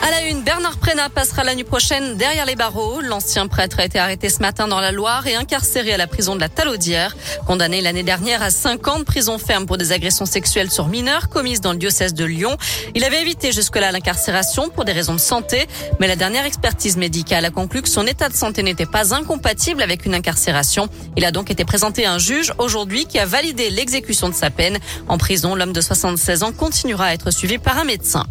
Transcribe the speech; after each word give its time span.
À 0.00 0.10
la 0.10 0.22
une, 0.22 0.42
Bernard 0.42 0.76
Prena 0.78 1.08
passera 1.08 1.42
la 1.42 1.56
nuit 1.56 1.64
prochaine 1.64 2.16
derrière 2.16 2.46
les 2.46 2.54
barreaux. 2.54 3.00
L'ancien 3.00 3.48
prêtre 3.48 3.80
a 3.80 3.84
été 3.84 3.98
arrêté 3.98 4.28
ce 4.28 4.38
matin 4.38 4.68
dans 4.68 4.80
la 4.80 4.92
Loire 4.92 5.26
et 5.26 5.34
incarcéré 5.34 5.92
à 5.92 5.96
la 5.96 6.06
prison 6.06 6.36
de 6.36 6.40
la 6.40 6.48
Talaudière. 6.48 7.16
Condamné 7.46 7.80
l'année 7.80 8.04
dernière 8.04 8.40
à 8.42 8.50
5 8.50 8.86
ans 8.86 8.98
de 9.00 9.04
prison 9.04 9.38
ferme 9.38 9.66
pour 9.66 9.76
des 9.76 9.90
agressions 9.90 10.24
sexuelles 10.24 10.70
sur 10.70 10.86
mineurs 10.86 11.28
commises 11.28 11.60
dans 11.60 11.72
le 11.72 11.78
diocèse 11.78 12.14
de 12.14 12.24
Lyon. 12.24 12.56
Il 12.94 13.04
avait 13.04 13.20
évité 13.20 13.50
jusque-là 13.50 13.90
l'incarcération 13.90 14.68
pour 14.70 14.84
des 14.84 14.92
raisons 14.92 15.14
de 15.14 15.20
santé, 15.20 15.66
mais 15.98 16.06
la 16.06 16.16
dernière 16.16 16.44
expertise 16.44 16.96
médicale 16.96 17.44
a 17.44 17.50
conclu 17.50 17.82
que 17.82 17.88
son 17.88 18.06
état 18.06 18.28
de 18.28 18.34
santé 18.34 18.62
n'était 18.62 18.86
pas 18.86 19.14
incompatible 19.14 19.82
avec 19.82 20.06
une 20.06 20.14
incarcération. 20.14 20.88
Il 21.16 21.24
a 21.24 21.32
donc 21.32 21.50
été 21.50 21.64
présenté 21.64 22.06
à 22.06 22.12
un 22.12 22.18
juge 22.18 22.54
aujourd'hui 22.58 23.06
qui 23.06 23.18
a 23.18 23.26
validé 23.26 23.68
l'exécution 23.70 24.28
de 24.28 24.34
sa 24.34 24.50
peine. 24.50 24.78
En 25.08 25.18
prison, 25.18 25.56
l'homme 25.56 25.72
de 25.72 25.80
76 25.80 26.44
ans 26.44 26.52
continuera 26.52 27.06
à 27.06 27.14
être 27.14 27.32
suivi 27.32 27.58
par 27.58 27.78
un 27.78 27.84
médecin. 27.84 28.24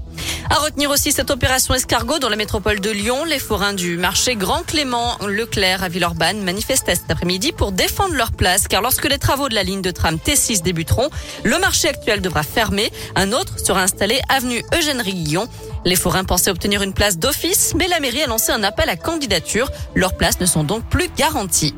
À 0.50 0.60
retenir 0.60 0.90
aussi 0.90 1.12
cette 1.12 1.30
opération 1.30 1.74
escargot 1.74 2.20
dans 2.20 2.30
la 2.30 2.38
métropole 2.38 2.80
de 2.80 2.90
Lyon. 2.90 3.26
Les 3.26 3.40
forains 3.40 3.74
du 3.74 3.98
marché 3.98 4.36
Grand 4.36 4.64
Clément 4.64 5.18
Leclerc 5.26 5.84
à 5.84 5.90
Villeurbanne 5.90 6.42
manifestaient 6.42 6.96
cet 6.96 7.12
après-midi 7.12 7.52
pour 7.52 7.74
défendre 7.74 8.16
leur 8.16 8.32
place 8.32 8.68
car 8.68 8.82
lorsque 8.82 9.10
les 9.10 9.18
travaux 9.18 9.50
de 9.50 9.56
la 9.56 9.64
ligne 9.64 9.82
de 9.82 9.92
tram 9.92 10.16
T6 10.16 10.62
débuteront, 10.62 11.10
le 11.44 11.60
marché 11.60 11.90
actuel 11.90 12.22
devra 12.22 12.44
fermer. 12.44 12.92
Un 13.16 13.34
autre 13.34 13.60
sera 13.60 13.82
installé 13.82 14.22
avenue 14.30 14.64
Eugène 14.74 15.02
Riguillon. 15.02 15.50
Les 15.84 15.96
forains 15.96 16.24
pensaient 16.24 16.52
obtenir 16.52 16.82
une 16.82 16.94
place 16.94 17.18
d'office, 17.18 17.74
mais 17.76 17.88
la 17.88 18.00
mairie 18.00 18.24
a 18.24 18.28
lancé 18.28 18.52
un 18.52 18.64
appel 18.64 18.90
à 18.90 18.96
candidature. 18.96 19.70
Leurs 19.96 20.16
places 20.16 20.40
ne 20.40 20.46
sont 20.46 20.64
donc 20.64 20.86
plus 20.86 21.10
garanties. 21.18 21.76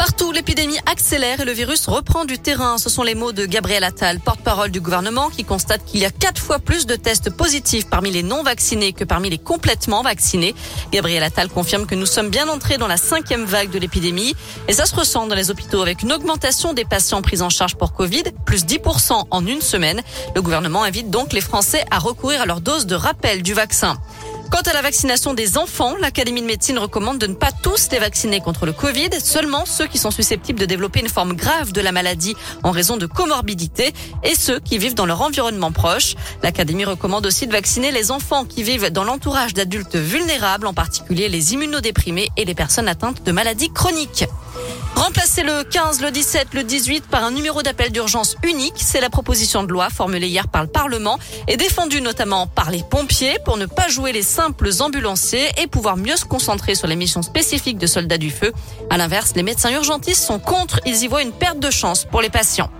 Partout, 0.00 0.32
l'épidémie 0.32 0.78
accélère 0.90 1.40
et 1.40 1.44
le 1.44 1.52
virus 1.52 1.86
reprend 1.86 2.24
du 2.24 2.38
terrain. 2.38 2.78
Ce 2.78 2.88
sont 2.88 3.02
les 3.02 3.14
mots 3.14 3.32
de 3.32 3.44
Gabriel 3.44 3.84
Attal, 3.84 4.18
porte-parole 4.18 4.70
du 4.70 4.80
gouvernement, 4.80 5.28
qui 5.28 5.44
constate 5.44 5.84
qu'il 5.84 6.00
y 6.00 6.06
a 6.06 6.10
quatre 6.10 6.40
fois 6.40 6.58
plus 6.58 6.86
de 6.86 6.96
tests 6.96 7.28
positifs 7.28 7.86
parmi 7.86 8.10
les 8.10 8.22
non 8.22 8.42
vaccinés 8.42 8.94
que 8.94 9.04
parmi 9.04 9.28
les 9.28 9.36
complètement 9.36 10.00
vaccinés. 10.00 10.54
Gabriel 10.90 11.22
Attal 11.22 11.50
confirme 11.50 11.84
que 11.84 11.94
nous 11.94 12.06
sommes 12.06 12.30
bien 12.30 12.48
entrés 12.48 12.78
dans 12.78 12.86
la 12.86 12.96
cinquième 12.96 13.44
vague 13.44 13.68
de 13.68 13.78
l'épidémie 13.78 14.34
et 14.68 14.72
ça 14.72 14.86
se 14.86 14.94
ressent 14.94 15.26
dans 15.26 15.34
les 15.34 15.50
hôpitaux 15.50 15.82
avec 15.82 16.02
une 16.02 16.14
augmentation 16.14 16.72
des 16.72 16.86
patients 16.86 17.20
pris 17.20 17.42
en 17.42 17.50
charge 17.50 17.76
pour 17.76 17.92
Covid, 17.92 18.22
plus 18.46 18.64
10% 18.64 19.24
en 19.30 19.46
une 19.46 19.60
semaine. 19.60 20.00
Le 20.34 20.40
gouvernement 20.40 20.82
invite 20.82 21.10
donc 21.10 21.34
les 21.34 21.42
Français 21.42 21.84
à 21.90 21.98
recourir 21.98 22.40
à 22.40 22.46
leur 22.46 22.62
dose 22.62 22.86
de 22.86 22.94
rappel 22.94 23.42
du 23.42 23.52
vaccin. 23.52 23.98
Quant 24.50 24.62
à 24.62 24.72
la 24.72 24.82
vaccination 24.82 25.32
des 25.32 25.58
enfants, 25.58 25.94
l'Académie 26.00 26.40
de 26.40 26.46
médecine 26.46 26.76
recommande 26.76 27.18
de 27.18 27.28
ne 27.28 27.34
pas 27.34 27.52
tous 27.52 27.88
les 27.92 28.00
vacciner 28.00 28.40
contre 28.40 28.66
le 28.66 28.72
Covid, 28.72 29.10
seulement 29.22 29.64
ceux 29.64 29.86
qui 29.86 29.96
sont 29.96 30.10
susceptibles 30.10 30.58
de 30.58 30.66
développer 30.66 30.98
une 31.00 31.08
forme 31.08 31.34
grave 31.34 31.70
de 31.70 31.80
la 31.80 31.92
maladie 31.92 32.34
en 32.64 32.72
raison 32.72 32.96
de 32.96 33.06
comorbidité 33.06 33.92
et 34.24 34.34
ceux 34.34 34.58
qui 34.58 34.78
vivent 34.78 34.94
dans 34.94 35.06
leur 35.06 35.22
environnement 35.22 35.70
proche. 35.70 36.16
L'Académie 36.42 36.84
recommande 36.84 37.26
aussi 37.26 37.46
de 37.46 37.52
vacciner 37.52 37.92
les 37.92 38.10
enfants 38.10 38.44
qui 38.44 38.64
vivent 38.64 38.90
dans 38.90 39.04
l'entourage 39.04 39.54
d'adultes 39.54 39.96
vulnérables, 39.96 40.66
en 40.66 40.74
particulier 40.74 41.28
les 41.28 41.54
immunodéprimés 41.54 42.28
et 42.36 42.44
les 42.44 42.54
personnes 42.54 42.88
atteintes 42.88 43.22
de 43.22 43.30
maladies 43.30 43.72
chroniques. 43.72 44.26
Remplacer 45.00 45.42
le 45.42 45.64
15, 45.64 46.02
le 46.02 46.10
17, 46.10 46.48
le 46.52 46.62
18 46.62 47.06
par 47.06 47.24
un 47.24 47.30
numéro 47.30 47.62
d'appel 47.62 47.90
d'urgence 47.90 48.36
unique, 48.42 48.74
c'est 48.76 49.00
la 49.00 49.08
proposition 49.08 49.62
de 49.62 49.72
loi 49.72 49.88
formulée 49.88 50.28
hier 50.28 50.46
par 50.46 50.60
le 50.60 50.68
Parlement 50.68 51.18
et 51.48 51.56
défendue 51.56 52.02
notamment 52.02 52.46
par 52.46 52.70
les 52.70 52.82
pompiers 52.82 53.38
pour 53.46 53.56
ne 53.56 53.64
pas 53.64 53.88
jouer 53.88 54.12
les 54.12 54.20
simples 54.20 54.68
ambulanciers 54.80 55.48
et 55.56 55.66
pouvoir 55.66 55.96
mieux 55.96 56.16
se 56.16 56.26
concentrer 56.26 56.74
sur 56.74 56.86
les 56.86 56.96
missions 56.96 57.22
spécifiques 57.22 57.78
de 57.78 57.86
soldats 57.86 58.18
du 58.18 58.30
feu. 58.30 58.52
À 58.90 58.98
l'inverse, 58.98 59.32
les 59.36 59.42
médecins 59.42 59.70
urgentistes 59.70 60.22
sont 60.22 60.38
contre, 60.38 60.80
ils 60.84 61.02
y 61.02 61.06
voient 61.06 61.22
une 61.22 61.32
perte 61.32 61.60
de 61.60 61.70
chance 61.70 62.04
pour 62.04 62.20
les 62.20 62.28
patients. 62.28 62.70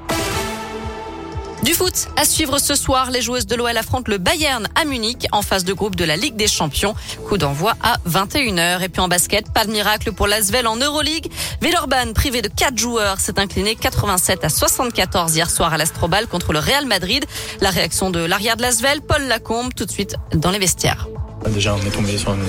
Du 1.62 1.74
foot, 1.74 2.08
à 2.16 2.24
suivre 2.24 2.58
ce 2.58 2.74
soir, 2.74 3.10
les 3.10 3.20
joueuses 3.20 3.46
de 3.46 3.54
l'OL 3.54 3.76
affrontent 3.76 4.10
le 4.10 4.16
Bayern 4.16 4.66
à 4.80 4.86
Munich 4.86 5.26
en 5.30 5.42
phase 5.42 5.64
de 5.64 5.74
groupe 5.74 5.94
de 5.94 6.04
la 6.04 6.16
Ligue 6.16 6.34
des 6.34 6.48
Champions. 6.48 6.94
Coup 7.28 7.36
d'envoi 7.36 7.74
à 7.82 7.98
21h. 8.08 8.82
Et 8.82 8.88
puis 8.88 9.02
en 9.02 9.08
basket, 9.08 9.52
pas 9.52 9.66
de 9.66 9.70
miracle 9.70 10.12
pour 10.12 10.26
l'Asvel 10.26 10.66
en 10.66 10.76
Euroleague. 10.76 11.30
Villeurbanne, 11.60 12.14
privé 12.14 12.40
de 12.40 12.48
4 12.48 12.78
joueurs, 12.78 13.20
s'est 13.20 13.38
incliné 13.38 13.76
87 13.76 14.42
à 14.42 14.48
74 14.48 15.36
hier 15.36 15.50
soir 15.50 15.74
à 15.74 15.76
l'Astrobal 15.76 16.26
contre 16.28 16.54
le 16.54 16.60
Real 16.60 16.86
Madrid. 16.86 17.26
La 17.60 17.68
réaction 17.68 18.10
de 18.10 18.20
l'arrière 18.20 18.56
de 18.56 18.62
l'Asvel, 18.62 19.02
Paul 19.02 19.22
Lacombe, 19.24 19.74
tout 19.74 19.84
de 19.84 19.92
suite 19.92 20.16
dans 20.32 20.50
les 20.50 20.58
vestiaires. 20.58 21.08
Déjà, 21.48 21.74
on 21.74 21.86
est 21.86 21.90
tombé 21.90 22.16
sur 22.16 22.32
une 22.32 22.42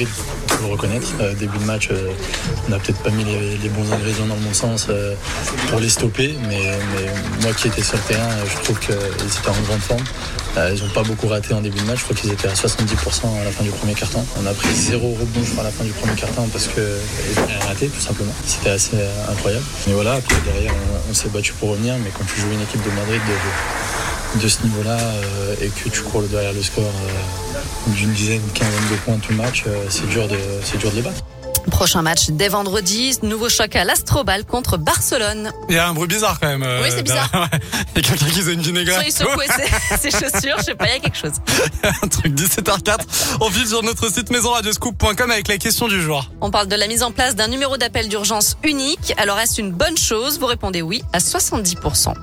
Il 0.00 0.06
faut 0.06 0.66
le 0.66 0.72
reconnaître. 0.72 1.08
Euh, 1.20 1.34
début 1.34 1.58
de 1.58 1.64
match, 1.64 1.88
euh, 1.90 2.12
on 2.66 2.70
n'a 2.70 2.78
peut-être 2.78 3.02
pas 3.02 3.10
mis 3.10 3.24
les, 3.24 3.68
bons 3.68 3.92
ingrédients 3.92 4.26
dans 4.26 4.34
le 4.34 4.40
bon 4.40 4.54
sens 4.54 4.86
euh, 4.90 5.14
pour 5.68 5.80
les 5.80 5.88
stopper, 5.88 6.34
mais, 6.48 6.78
moi 7.42 7.52
qui 7.52 7.68
étais 7.68 7.82
sur 7.82 7.96
le 7.96 8.02
terrain, 8.02 8.28
je 8.44 8.64
trouve 8.64 8.78
qu'ils 8.78 8.94
étaient 8.94 9.48
en 9.48 9.62
grande 9.66 9.80
forme. 9.80 10.04
ils 10.56 10.82
n'ont 10.82 10.90
pas 10.90 11.02
beaucoup 11.02 11.28
raté 11.28 11.54
en 11.54 11.60
début 11.60 11.78
de 11.78 11.84
match, 11.84 11.98
je 11.98 12.04
crois 12.04 12.16
qu'ils 12.16 12.32
étaient 12.32 12.48
à 12.48 12.54
70% 12.54 13.40
à 13.40 13.44
la 13.44 13.50
fin 13.50 13.64
du 13.64 13.70
premier 13.70 13.94
quart-temps. 13.94 14.24
On 14.40 14.46
a 14.46 14.54
pris 14.54 14.74
zéro 14.74 15.08
rebond 15.14 15.60
à 15.60 15.62
la 15.62 15.70
fin 15.70 15.84
du 15.84 15.92
premier 15.92 16.14
quart-temps 16.14 16.48
parce 16.52 16.68
qu'ils 16.68 16.82
n'ont 16.82 17.46
rien 17.46 17.58
raté, 17.66 17.88
tout 17.88 18.00
simplement. 18.00 18.32
C'était 18.46 18.70
assez 18.70 18.96
incroyable. 19.30 19.64
Mais 19.86 19.92
voilà, 19.92 20.14
après 20.14 20.36
derrière, 20.44 20.72
on, 21.10 21.14
s'est 21.14 21.28
battu 21.28 21.52
pour 21.54 21.70
revenir, 21.70 21.94
mais 22.02 22.10
quand 22.16 22.24
tu 22.24 22.40
joues 22.40 22.52
une 22.52 22.62
équipe 22.62 22.82
de 22.82 22.90
Madrid 22.90 23.20
de 23.26 23.85
ce 24.48 24.62
niveau-là 24.64 24.98
et 25.60 25.68
que 25.68 25.88
tu 25.88 26.02
cours 26.02 26.22
derrière 26.22 26.52
le 26.52 26.62
score 26.62 26.92
d'une 27.88 28.12
dizaine, 28.12 28.42
quinzaine 28.54 28.88
de 28.90 28.96
points 29.04 29.18
tout 29.18 29.32
le 29.32 29.38
match, 29.38 29.64
euh, 29.66 29.84
c'est 29.88 30.08
dur, 30.08 30.26
de, 30.28 30.36
dur 30.78 30.90
de 30.90 30.96
les 30.96 31.02
battre. 31.02 31.22
Prochain 31.70 32.00
match 32.00 32.30
dès 32.30 32.48
vendredi, 32.48 33.18
nouveau 33.22 33.48
choc 33.48 33.74
à 33.74 33.84
l'Astrobal 33.84 34.44
contre 34.44 34.76
Barcelone. 34.76 35.50
Il 35.68 35.74
y 35.74 35.78
a 35.78 35.88
un 35.88 35.94
bruit 35.94 36.06
bizarre 36.06 36.38
quand 36.38 36.46
même. 36.46 36.62
Euh, 36.62 36.80
oui, 36.80 36.90
c'est 36.94 37.02
bizarre. 37.02 37.28
il 37.32 38.02
y 38.02 38.06
a 38.06 38.08
quelqu'un 38.08 38.26
qui 38.26 38.40
faisait 38.40 38.52
une 38.54 38.60
vinaigrette. 38.60 39.02
il 39.04 39.12
secouait 39.12 39.46
ses, 40.00 40.10
ses 40.10 40.10
chaussures, 40.10 40.58
je 40.58 40.62
sais 40.62 40.74
pas, 40.76 40.86
il 40.86 40.92
y 40.92 40.96
a 40.96 41.00
quelque 41.00 41.18
chose. 41.18 41.32
un 41.82 42.06
truc 42.06 42.34
17h04. 42.34 42.98
On 43.40 43.50
file 43.50 43.66
sur 43.66 43.82
notre 43.82 44.12
site 44.12 44.30
maisonradioscoop.com 44.30 45.30
avec 45.30 45.48
la 45.48 45.58
question 45.58 45.88
du 45.88 46.00
jour. 46.00 46.30
On 46.40 46.52
parle 46.52 46.68
de 46.68 46.76
la 46.76 46.86
mise 46.86 47.02
en 47.02 47.10
place 47.10 47.34
d'un 47.34 47.48
numéro 47.48 47.76
d'appel 47.76 48.08
d'urgence 48.08 48.56
unique. 48.62 49.12
Alors 49.16 49.38
est-ce 49.40 49.60
une 49.60 49.72
bonne 49.72 49.98
chose? 49.98 50.38
Vous 50.38 50.46
répondez 50.46 50.82
oui 50.82 51.02
à 51.12 51.18
70%. 51.18 52.14